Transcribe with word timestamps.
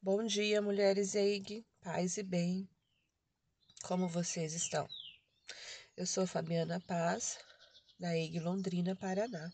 Bom 0.00 0.24
dia, 0.24 0.62
mulheres 0.62 1.16
EIG, 1.16 1.66
paz 1.80 2.18
e 2.18 2.22
bem. 2.22 2.68
Como 3.82 4.06
vocês 4.06 4.54
estão? 4.54 4.88
Eu 5.96 6.06
sou 6.06 6.24
Fabiana 6.24 6.80
Paz, 6.86 7.36
da 7.98 8.16
EIG 8.16 8.38
Londrina, 8.38 8.94
Paraná. 8.94 9.52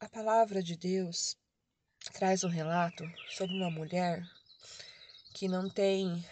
A 0.00 0.08
palavra 0.08 0.62
de 0.62 0.76
Deus 0.78 1.36
traz 2.14 2.42
um 2.42 2.48
relato 2.48 3.04
sobre 3.28 3.54
uma 3.54 3.70
mulher 3.70 4.26
que 5.34 5.46
não 5.46 5.68
tem, 5.68 6.24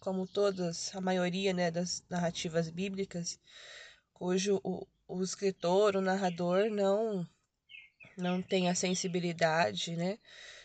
como 0.00 0.26
todas, 0.26 0.96
a 0.96 1.02
maioria 1.02 1.52
né, 1.52 1.70
das 1.70 2.02
narrativas 2.08 2.70
bíblicas, 2.70 3.38
cujo 4.14 4.58
o, 4.64 4.86
o 5.06 5.22
escritor, 5.22 5.96
o 5.96 6.00
narrador, 6.00 6.70
não 6.70 7.28
não 8.16 8.42
tem 8.42 8.68
a 8.68 8.74
sensibilidade, 8.74 9.96
né, 9.96 10.18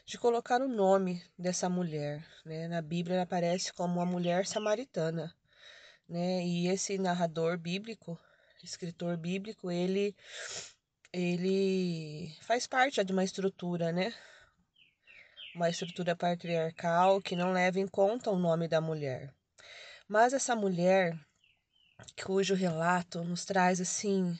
de 0.05 0.17
colocar 0.17 0.61
o 0.61 0.67
nome 0.67 1.23
dessa 1.37 1.67
mulher, 1.67 2.25
né? 2.45 2.67
Na 2.67 2.81
Bíblia 2.81 3.15
ela 3.15 3.23
aparece 3.23 3.73
como 3.73 3.99
a 3.99 4.05
mulher 4.05 4.45
samaritana, 4.45 5.33
né? 6.07 6.45
E 6.45 6.67
esse 6.67 6.97
narrador 6.97 7.57
bíblico, 7.57 8.19
escritor 8.63 9.17
bíblico, 9.17 9.71
ele 9.71 10.15
ele 11.11 12.35
faz 12.41 12.67
parte 12.67 13.03
de 13.03 13.11
uma 13.13 13.23
estrutura, 13.23 13.91
né? 13.91 14.13
Uma 15.55 15.69
estrutura 15.69 16.15
patriarcal 16.15 17.21
que 17.21 17.35
não 17.35 17.51
leva 17.53 17.79
em 17.79 17.87
conta 17.87 18.29
o 18.29 18.37
nome 18.37 18.67
da 18.67 18.81
mulher. 18.81 19.33
Mas 20.07 20.33
essa 20.33 20.55
mulher, 20.55 21.17
cujo 22.23 22.53
relato 22.53 23.23
nos 23.23 23.45
traz 23.45 23.81
assim 23.81 24.37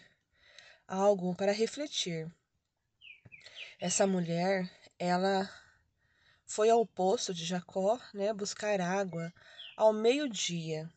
algo 0.88 1.33
para 1.35 1.52
refletir, 1.52 2.30
essa 3.79 4.07
mulher, 4.07 4.70
ela 4.97 5.49
foi 6.45 6.70
ao 6.70 6.86
poço 6.86 7.33
de 7.33 7.44
Jacó, 7.44 8.00
né, 8.13 8.33
buscar 8.33 8.80
água 8.80 9.33
ao 9.75 9.91
meio-dia. 9.91 10.89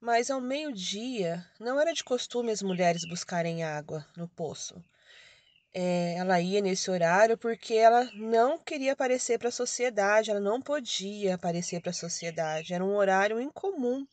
Mas 0.00 0.30
ao 0.30 0.40
meio-dia 0.40 1.44
não 1.58 1.80
era 1.80 1.92
de 1.92 2.04
costume 2.04 2.50
as 2.50 2.62
mulheres 2.62 3.08
buscarem 3.08 3.62
água 3.62 4.06
no 4.16 4.28
poço. 4.28 4.82
É, 5.72 6.14
ela 6.16 6.40
ia 6.40 6.60
nesse 6.60 6.90
horário 6.90 7.36
porque 7.38 7.74
ela 7.74 8.04
não 8.14 8.58
queria 8.58 8.92
aparecer 8.92 9.38
para 9.38 9.48
a 9.48 9.52
sociedade, 9.52 10.30
ela 10.30 10.40
não 10.40 10.60
podia 10.60 11.34
aparecer 11.34 11.80
para 11.80 11.90
a 11.90 11.94
sociedade, 11.94 12.74
era 12.74 12.84
um 12.84 12.94
horário 12.94 13.40
incomum 13.40 14.06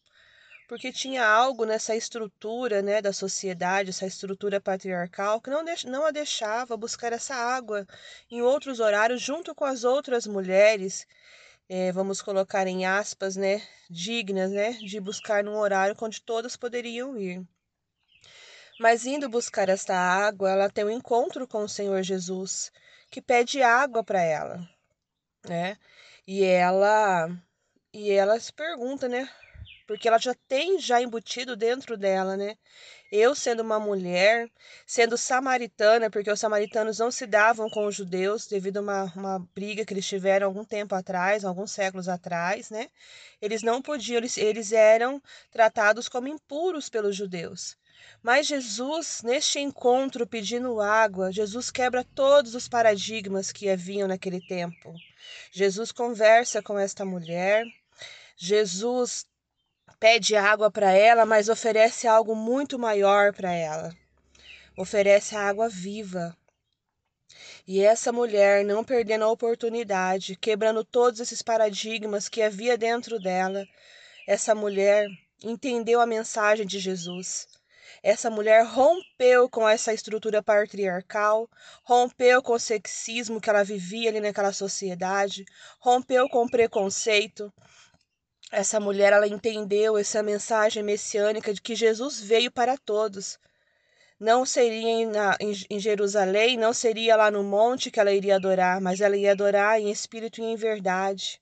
porque 0.72 0.89
tinha 0.89 1.27
algo 1.27 1.66
nessa 1.66 1.97
estrutura 1.97 2.81
né, 2.81 3.02
da 3.02 3.11
sociedade, 3.11 3.89
essa 3.89 4.05
estrutura 4.05 4.61
patriarcal, 4.61 5.41
que 5.41 5.50
não, 5.50 5.66
não 5.86 6.05
a 6.05 6.11
deixava 6.11 6.78
buscar 6.78 7.11
essa 7.11 7.36
água 7.36 7.86
em 8.30 8.41
outros 8.41 8.80
horários, 8.80 9.22
junto 9.22 9.53
com 9.53 9.66
as 9.66 9.83
outras 9.83 10.25
mulheres, 10.25 11.05
é, 11.67 11.91
vamos 11.91 12.22
colocar 12.22 12.67
em 12.67 12.86
aspas, 12.86 13.36
né, 13.36 13.61
dignas 13.89 14.50
né, 14.50 14.72
de 14.72 14.97
buscar 15.02 15.44
num 15.44 15.58
horário 15.58 15.94
onde 16.02 16.22
todas 16.22 16.55
poderiam 16.55 17.17
ir. 17.17 17.45
Mas 18.80 19.06
indo 19.06 19.28
buscar 19.28 19.67
esta 19.67 19.94
água, 19.94 20.52
ela 20.52 20.69
tem 20.69 20.85
um 20.85 20.89
encontro 20.89 21.45
com 21.45 21.66
o 21.66 21.69
Senhor 21.69 22.02
Jesus, 22.02 22.72
que 23.09 23.22
pede 23.22 23.61
água 23.61 24.06
para 24.06 24.22
ela, 24.22 24.66
né? 25.45 25.75
E 26.25 26.45
ela 26.45 27.30
e 27.94 28.09
ela 28.09 28.39
se 28.39 28.53
pergunta, 28.53 29.09
né? 29.09 29.30
Porque 29.92 30.08
ela 30.08 30.17
já 30.17 30.34
tem 30.47 30.80
já 30.80 31.02
embutido 31.02 31.53
dentro 31.53 31.97
dela, 31.97 32.38
né? 32.38 32.56
Eu 33.11 33.36
sendo 33.36 33.59
uma 33.59 33.78
mulher, 33.78 34.50
sendo 34.88 35.17
samaritana, 35.17 36.09
porque 36.09 36.31
os 36.31 36.39
samaritanos 36.39 37.00
não 37.00 37.11
se 37.11 37.28
davam 37.28 37.70
com 37.70 37.86
os 37.86 37.94
judeus 37.94 38.47
devido 38.47 38.78
a 38.78 38.81
uma, 38.81 39.03
uma 39.14 39.39
briga 39.53 39.86
que 39.86 39.94
eles 39.94 40.08
tiveram 40.08 40.47
algum 40.47 40.64
tempo 40.64 40.95
atrás, 40.95 41.44
alguns 41.44 41.73
séculos 41.73 42.08
atrás, 42.08 42.69
né? 42.69 42.88
Eles 43.42 43.64
não 43.64 43.81
podiam, 43.81 44.19
eles, 44.19 44.38
eles 44.38 44.72
eram 44.72 45.22
tratados 45.52 46.08
como 46.08 46.29
impuros 46.29 46.88
pelos 46.88 47.13
judeus. 47.13 47.75
Mas 48.23 48.47
Jesus, 48.47 49.22
neste 49.25 49.59
encontro 49.59 50.25
pedindo 50.25 50.79
água, 50.79 51.34
Jesus 51.34 51.69
quebra 51.69 52.06
todos 52.16 52.56
os 52.56 52.66
paradigmas 52.69 53.52
que 53.52 53.69
haviam 53.69 54.08
naquele 54.08 54.40
tempo. 54.40 54.96
Jesus 55.52 55.91
conversa 55.91 56.62
com 56.62 56.79
esta 56.79 57.03
mulher, 57.03 57.66
Jesus 58.38 59.25
pede 60.01 60.35
água 60.35 60.72
para 60.72 60.91
ela, 60.91 61.28
mas 61.28 61.47
oferece 61.47 62.07
algo 62.07 62.35
muito 62.35 62.79
maior 62.79 63.31
para 63.31 63.53
ela. 63.53 63.95
Oferece 64.75 65.35
a 65.35 65.47
água 65.47 65.69
viva. 65.69 66.35
E 67.67 67.84
essa 67.84 68.11
mulher, 68.11 68.66
não 68.66 68.84
perdendo 68.84 69.25
a 69.25 69.31
oportunidade, 69.31 70.35
quebrando 70.35 70.84
todos 70.84 71.19
esses 71.19 71.44
paradigmas 71.44 72.28
que 72.28 72.41
havia 72.41 72.75
dentro 72.75 73.19
dela, 73.19 73.63
essa 74.28 74.56
mulher 74.56 75.07
entendeu 75.44 76.01
a 76.01 76.07
mensagem 76.07 76.66
de 76.66 76.79
Jesus. 76.79 77.47
Essa 78.01 78.31
mulher 78.31 78.66
rompeu 78.66 79.47
com 79.47 79.69
essa 79.69 79.94
estrutura 79.94 80.41
patriarcal, 80.41 81.47
rompeu 81.84 82.41
com 82.41 82.53
o 82.53 82.59
sexismo 82.59 83.40
que 83.40 83.51
ela 83.51 83.63
vivia 83.63 84.09
ali 84.09 84.19
naquela 84.19 84.51
sociedade, 84.51 85.45
rompeu 85.79 86.28
com 86.28 86.44
o 86.44 86.50
preconceito, 86.50 87.53
essa 88.51 88.81
mulher 88.81 89.13
ela 89.13 89.28
entendeu 89.28 89.97
essa 89.97 90.22
mensagem 90.22 90.84
messiânica 90.84 91.53
de 91.53 91.62
que 91.62 91.73
Jesus 91.73 92.19
veio 92.19 92.51
para 92.51 92.78
todos. 92.78 93.39
Não 94.19 94.45
seria 94.45 94.89
em, 94.89 95.06
na, 95.06 95.38
em, 95.39 95.79
Jerusalém, 95.79 96.57
não 96.57 96.73
seria 96.73 97.16
lá 97.16 97.31
no 97.31 97.44
monte 97.44 97.90
que 97.90 98.00
ela 98.00 98.11
iria 98.11 98.35
adorar, 98.35 98.81
mas 98.81 99.00
ela 99.00 99.16
ia 99.16 99.31
adorar 99.31 99.79
em 99.79 99.90
espírito 99.90 100.41
e 100.41 100.44
em 100.44 100.56
verdade. 100.56 101.41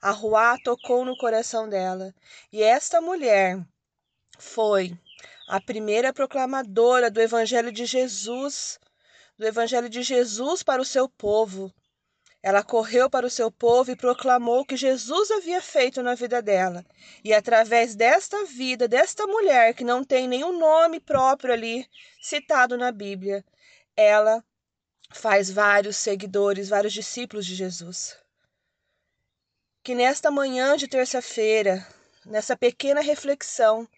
A 0.00 0.10
Ruá 0.10 0.58
tocou 0.62 1.04
no 1.04 1.16
coração 1.16 1.68
dela. 1.68 2.14
E 2.52 2.62
esta 2.62 3.00
mulher 3.00 3.58
foi 4.38 4.96
a 5.48 5.60
primeira 5.60 6.12
proclamadora 6.12 7.10
do 7.10 7.20
Evangelho 7.20 7.72
de 7.72 7.86
Jesus, 7.86 8.78
do 9.38 9.46
Evangelho 9.46 9.88
de 9.88 10.02
Jesus 10.02 10.62
para 10.62 10.82
o 10.82 10.84
seu 10.84 11.08
povo. 11.08 11.72
Ela 12.42 12.64
correu 12.64 13.08
para 13.08 13.24
o 13.24 13.30
seu 13.30 13.52
povo 13.52 13.92
e 13.92 13.96
proclamou 13.96 14.60
o 14.60 14.64
que 14.64 14.76
Jesus 14.76 15.30
havia 15.30 15.62
feito 15.62 16.02
na 16.02 16.16
vida 16.16 16.42
dela. 16.42 16.84
E 17.22 17.32
através 17.32 17.94
desta 17.94 18.44
vida, 18.44 18.88
desta 18.88 19.24
mulher 19.28 19.74
que 19.74 19.84
não 19.84 20.02
tem 20.02 20.26
nenhum 20.26 20.58
nome 20.58 20.98
próprio 20.98 21.52
ali 21.52 21.88
citado 22.20 22.76
na 22.76 22.90
Bíblia, 22.90 23.44
ela 23.96 24.44
faz 25.12 25.50
vários 25.50 25.96
seguidores, 25.96 26.68
vários 26.68 26.92
discípulos 26.92 27.46
de 27.46 27.54
Jesus. 27.54 28.16
Que 29.84 29.94
nesta 29.94 30.28
manhã 30.28 30.76
de 30.76 30.88
terça-feira, 30.88 31.86
nessa 32.26 32.56
pequena 32.56 33.00
reflexão 33.00 33.88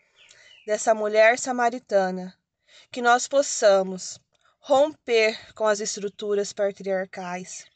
dessa 0.66 0.94
mulher 0.94 1.38
samaritana, 1.38 2.37
que 2.91 3.00
nós 3.00 3.26
possamos 3.26 4.19
romper 4.59 5.38
com 5.55 5.66
as 5.66 5.81
estruturas 5.81 6.53
patriarcais 6.53 7.66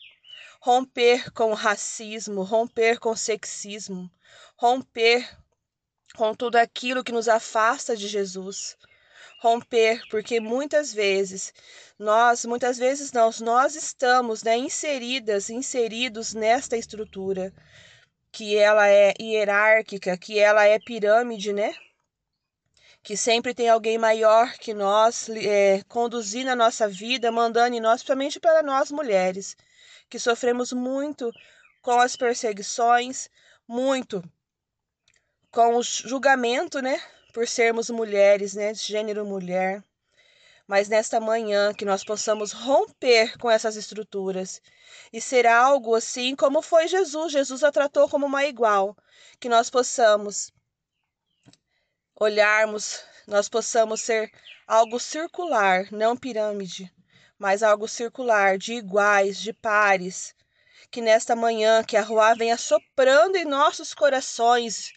romper 0.60 1.30
com 1.32 1.52
o 1.52 1.54
racismo, 1.54 2.42
romper 2.42 2.98
com 2.98 3.10
o 3.10 3.16
sexismo, 3.16 4.10
romper 4.56 5.28
com 6.16 6.34
tudo 6.34 6.56
aquilo 6.56 7.04
que 7.04 7.12
nos 7.12 7.28
afasta 7.28 7.96
de 7.96 8.08
Jesus. 8.08 8.76
Romper, 9.40 10.02
porque 10.10 10.40
muitas 10.40 10.92
vezes 10.92 11.54
nós, 11.96 12.44
muitas 12.44 12.76
vezes 12.76 13.12
não, 13.12 13.30
nós 13.40 13.76
estamos 13.76 14.42
né, 14.42 14.56
inseridas, 14.56 15.48
inseridos 15.48 16.34
nesta 16.34 16.76
estrutura 16.76 17.52
que 18.32 18.56
ela 18.56 18.88
é 18.88 19.14
hierárquica, 19.20 20.18
que 20.18 20.40
ela 20.40 20.64
é 20.64 20.78
pirâmide, 20.80 21.52
né? 21.52 21.72
Que 23.00 23.16
sempre 23.16 23.54
tem 23.54 23.68
alguém 23.68 23.96
maior 23.96 24.52
que 24.54 24.74
nós 24.74 25.28
é, 25.28 25.82
conduzindo 25.88 26.50
a 26.50 26.56
nossa 26.56 26.88
vida, 26.88 27.30
mandando 27.30 27.76
em 27.76 27.80
nós, 27.80 28.02
principalmente 28.02 28.40
para 28.40 28.62
nós 28.62 28.90
mulheres 28.90 29.56
que 30.08 30.18
sofremos 30.18 30.72
muito 30.72 31.32
com 31.82 32.00
as 32.00 32.16
perseguições, 32.16 33.28
muito 33.66 34.22
com 35.50 35.76
o 35.76 35.82
julgamento, 35.82 36.80
né, 36.80 37.00
por 37.32 37.46
sermos 37.46 37.90
mulheres, 37.90 38.54
né, 38.54 38.72
de 38.72 38.80
gênero 38.80 39.24
mulher. 39.24 39.82
Mas 40.66 40.88
nesta 40.88 41.18
manhã 41.18 41.72
que 41.72 41.84
nós 41.84 42.04
possamos 42.04 42.52
romper 42.52 43.38
com 43.38 43.50
essas 43.50 43.74
estruturas 43.76 44.60
e 45.12 45.20
ser 45.20 45.46
algo 45.46 45.94
assim 45.94 46.36
como 46.36 46.60
foi 46.60 46.86
Jesus. 46.86 47.32
Jesus 47.32 47.64
a 47.64 47.72
tratou 47.72 48.06
como 48.08 48.26
uma 48.26 48.44
igual. 48.44 48.94
Que 49.40 49.48
nós 49.48 49.70
possamos 49.70 50.52
olharmos, 52.14 53.02
nós 53.26 53.48
possamos 53.48 54.02
ser 54.02 54.30
algo 54.66 55.00
circular, 55.00 55.90
não 55.90 56.14
pirâmide, 56.14 56.92
mas 57.38 57.62
algo 57.62 57.86
circular, 57.86 58.58
de 58.58 58.74
iguais, 58.74 59.38
de 59.38 59.52
pares. 59.52 60.34
Que 60.90 61.00
nesta 61.00 61.36
manhã 61.36 61.84
que 61.84 61.96
a 61.96 62.02
rua 62.02 62.34
venha 62.34 62.56
soprando 62.56 63.36
em 63.36 63.44
nossos 63.44 63.94
corações, 63.94 64.92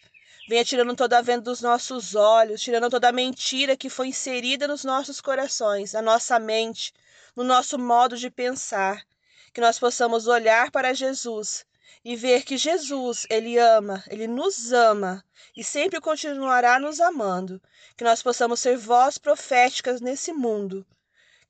venha 0.47 0.65
tirando 0.65 0.95
toda 0.95 1.17
a 1.17 1.21
venda 1.21 1.41
dos 1.41 1.61
nossos 1.61 2.15
olhos, 2.15 2.61
tirando 2.61 2.89
toda 2.89 3.09
a 3.09 3.11
mentira 3.11 3.77
que 3.77 3.89
foi 3.89 4.07
inserida 4.07 4.67
nos 4.67 4.83
nossos 4.83 5.21
corações, 5.21 5.93
na 5.93 6.01
nossa 6.01 6.39
mente, 6.39 6.93
no 7.35 7.43
nosso 7.43 7.77
modo 7.77 8.17
de 8.17 8.29
pensar. 8.29 9.05
que 9.53 9.61
nós 9.61 9.77
possamos 9.77 10.27
olhar 10.27 10.71
para 10.71 10.93
Jesus 10.93 11.65
e 12.05 12.15
ver 12.15 12.43
que 12.43 12.57
Jesus, 12.57 13.27
ele 13.29 13.57
ama, 13.57 14.03
ele 14.09 14.25
nos 14.27 14.71
ama 14.71 15.23
e 15.55 15.63
sempre 15.63 15.99
continuará 15.99 16.79
nos 16.79 16.99
amando. 16.99 17.61
Que 17.97 18.03
nós 18.03 18.23
possamos 18.23 18.59
ser 18.59 18.77
voz 18.77 19.17
proféticas 19.17 19.99
nesse 19.99 20.31
mundo. 20.31 20.85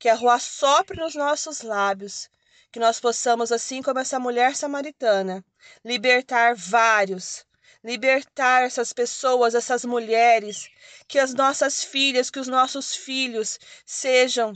Que 0.02 0.08
a 0.08 0.16
rua 0.16 0.40
sopre 0.40 1.00
nos 1.00 1.14
nossos 1.14 1.62
lábios. 1.62 2.28
Que 2.72 2.80
nós 2.80 2.98
possamos, 2.98 3.52
assim 3.52 3.80
como 3.80 4.00
essa 4.00 4.18
mulher 4.18 4.56
samaritana, 4.56 5.44
libertar 5.84 6.56
vários, 6.56 7.46
libertar 7.84 8.64
essas 8.64 8.92
pessoas, 8.92 9.54
essas 9.54 9.84
mulheres, 9.84 10.68
que 11.06 11.20
as 11.20 11.32
nossas 11.32 11.84
filhas, 11.84 12.30
que 12.30 12.40
os 12.40 12.48
nossos 12.48 12.96
filhos 12.96 13.60
sejam 13.86 14.52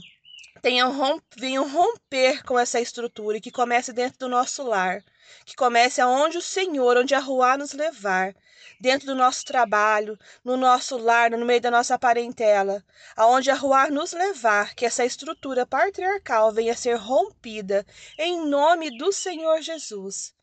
tenham 0.61 0.91
romp, 0.91 1.23
venham 1.35 1.67
romper 1.67 2.43
com 2.43 2.57
essa 2.57 2.79
estrutura 2.79 3.37
e 3.37 3.41
que 3.41 3.51
comece 3.51 3.93
dentro 3.93 4.19
do 4.19 4.29
nosso 4.29 4.63
lar, 4.63 5.03
que 5.45 5.55
comece 5.55 6.01
aonde 6.01 6.37
o 6.37 6.41
Senhor, 6.41 6.97
onde 6.97 7.13
a 7.15 7.19
rua 7.19 7.57
nos 7.57 7.73
levar, 7.73 8.35
dentro 8.79 9.07
do 9.07 9.15
nosso 9.15 9.45
trabalho, 9.45 10.17
no 10.43 10.57
nosso 10.57 10.97
lar, 10.97 11.31
no 11.31 11.45
meio 11.45 11.61
da 11.61 11.71
nossa 11.71 11.97
parentela, 11.97 12.83
aonde 13.15 13.49
a 13.49 13.55
rua 13.55 13.89
nos 13.89 14.13
levar, 14.13 14.75
que 14.75 14.85
essa 14.85 15.05
estrutura 15.05 15.65
patriarcal 15.65 16.51
venha 16.51 16.75
ser 16.75 16.95
rompida 16.95 17.85
em 18.17 18.45
nome 18.45 18.97
do 18.97 19.11
Senhor 19.11 19.61
Jesus. 19.61 20.33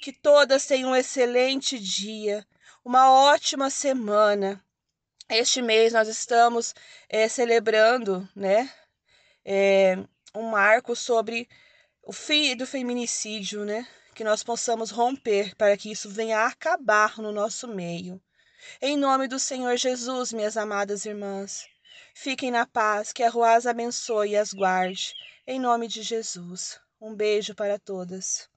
Que 0.00 0.12
todas 0.12 0.66
tenham 0.66 0.90
um 0.90 0.96
excelente 0.96 1.78
dia, 1.78 2.46
uma 2.84 3.10
ótima 3.10 3.68
semana. 3.70 4.62
Este 5.28 5.62
mês 5.62 5.92
nós 5.92 6.08
estamos 6.08 6.74
é, 7.08 7.28
celebrando, 7.28 8.28
né, 8.34 8.70
é, 9.44 9.96
um 10.34 10.50
marco 10.50 10.94
sobre 10.94 11.48
o 12.02 12.12
fim 12.12 12.56
do 12.56 12.66
feminicídio, 12.66 13.64
né? 13.64 13.86
Que 14.14 14.24
nós 14.24 14.42
possamos 14.42 14.90
romper 14.90 15.54
para 15.56 15.76
que 15.76 15.90
isso 15.90 16.10
venha 16.10 16.40
a 16.40 16.46
acabar 16.48 17.18
no 17.18 17.32
nosso 17.32 17.68
meio. 17.68 18.20
Em 18.80 18.96
nome 18.96 19.26
do 19.26 19.38
Senhor 19.38 19.76
Jesus, 19.76 20.32
minhas 20.32 20.56
amadas 20.56 21.04
irmãs, 21.04 21.66
fiquem 22.14 22.50
na 22.50 22.66
paz, 22.66 23.12
que 23.12 23.22
a 23.22 23.30
rua 23.30 23.54
as 23.54 23.66
abençoe 23.66 24.30
e 24.30 24.36
as 24.36 24.52
guarde. 24.52 25.14
Em 25.46 25.58
nome 25.58 25.88
de 25.88 26.02
Jesus. 26.02 26.78
Um 27.00 27.14
beijo 27.14 27.54
para 27.54 27.78
todas. 27.78 28.51